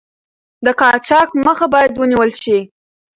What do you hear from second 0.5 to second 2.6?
د قاچاق مخه باید ونیول شي.